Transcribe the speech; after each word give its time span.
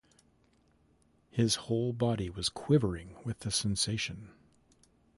His 1.29 1.53
whole 1.69 1.93
body 1.93 2.27
was 2.31 2.49
quivering 2.49 3.17
with 3.23 3.41
the 3.41 3.51
sensation. 3.51 4.29